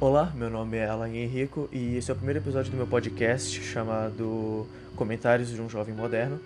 [0.00, 3.62] Olá, meu nome é Alan Henrico e esse é o primeiro episódio do meu podcast
[3.62, 6.40] chamado Comentários de um Jovem Moderno.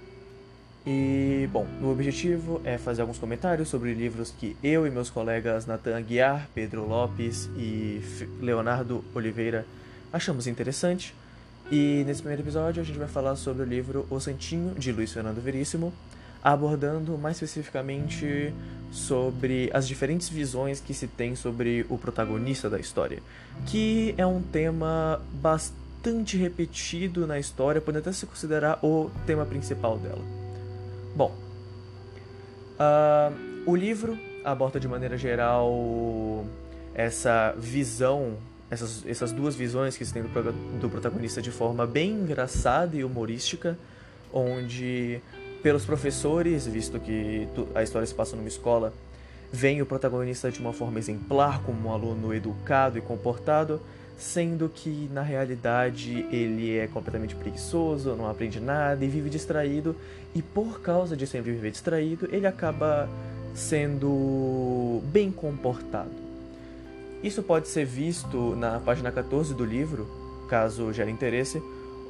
[0.87, 5.65] E, bom, o objetivo é fazer alguns comentários sobre livros que eu e meus colegas
[5.65, 8.03] Nathan Aguiar, Pedro Lopes e
[8.39, 9.65] Leonardo Oliveira
[10.13, 11.15] achamos interessante.
[11.71, 15.11] E nesse primeiro episódio a gente vai falar sobre o livro O Santinho, de Luiz
[15.11, 15.91] Fernando Veríssimo,
[16.45, 18.53] abordando mais especificamente
[18.91, 23.23] sobre as diferentes visões que se tem sobre o protagonista da história,
[23.67, 29.99] que é um tema bastante repetido na história, podendo até se considerar o tema principal
[29.99, 30.23] dela.
[31.15, 31.35] Bom,
[32.79, 33.35] uh,
[33.67, 36.47] o livro aborda de maneira geral
[36.95, 38.39] essa visão,
[38.71, 43.05] essas, essas duas visões que se tem do, do protagonista de forma bem engraçada e
[43.05, 43.79] humorística,
[44.33, 45.21] onde
[45.63, 48.93] pelos professores, visto que a história se passa numa escola,
[49.53, 53.81] vem o protagonista de uma forma exemplar, como um aluno educado e comportado,
[54.17, 59.95] sendo que na realidade ele é completamente preguiçoso, não aprende nada e vive distraído,
[60.35, 63.09] e por causa de sempre viver distraído, ele acaba
[63.55, 66.11] sendo bem comportado.
[67.23, 70.09] Isso pode ser visto na página 14 do livro,
[70.49, 71.63] caso gere interesse,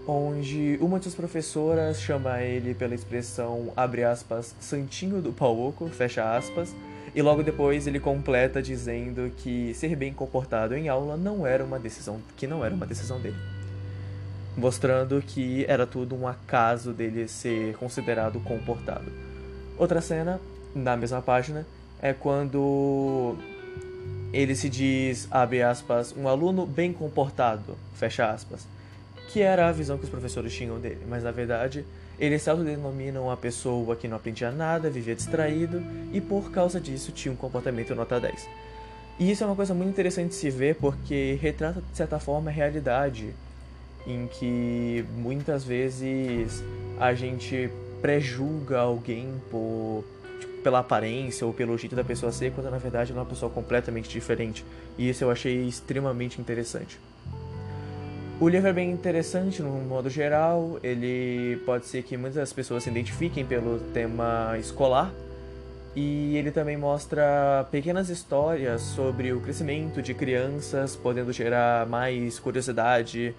[0.09, 5.87] onde uma de suas professoras chama ele pela expressão, abre aspas, santinho do pau oco,
[5.89, 6.75] fecha aspas,
[7.15, 11.79] e logo depois ele completa dizendo que ser bem comportado em aula não era uma
[11.79, 13.37] decisão, que não era uma decisão dele.
[14.57, 19.13] Mostrando que era tudo um acaso dele ser considerado comportado.
[19.77, 20.41] Outra cena,
[20.75, 21.67] na mesma página,
[22.01, 23.37] é quando
[24.33, 28.67] ele se diz, abre aspas, um aluno bem comportado, fecha aspas
[29.29, 31.85] que era a visão que os professores tinham dele, mas na verdade
[32.19, 37.13] eles se autodenominam uma pessoa que não aprendia nada, vivia distraído e por causa disso
[37.13, 38.49] tinha um comportamento nota 10.
[39.21, 42.51] E isso é uma coisa muito interessante de se ver porque retrata de certa forma
[42.51, 43.35] a realidade
[44.07, 46.63] em que muitas vezes
[46.99, 50.05] a gente prejulga alguém por
[50.41, 53.29] tipo, pela aparência ou pelo jeito da pessoa ser, quando na verdade ela é uma
[53.29, 54.65] pessoa completamente diferente.
[54.97, 56.99] E isso eu achei extremamente interessante.
[58.41, 62.89] O livro é bem interessante no modo geral, ele pode ser que muitas pessoas se
[62.89, 65.13] identifiquem pelo tema escolar,
[65.97, 73.35] e ele também mostra pequenas histórias sobre o crescimento de crianças, podendo gerar mais curiosidade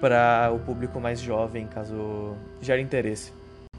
[0.00, 3.32] para o público mais jovem, caso gere interesse.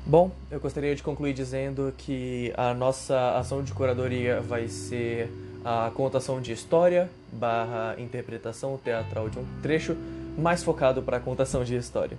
[0.06, 5.32] Bom, eu gostaria de concluir dizendo que a nossa ação de curadoria vai ser
[5.64, 9.96] a contação de história barra interpretação teatral de um trecho
[10.38, 12.18] mais focado para a contação de história.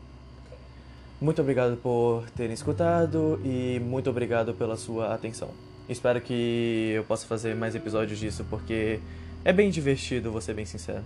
[1.21, 5.49] Muito obrigado por terem escutado e muito obrigado pela sua atenção.
[5.88, 9.00] Espero que eu possa fazer mais episódios disso porque
[9.44, 11.04] é bem divertido, vou ser bem sincero.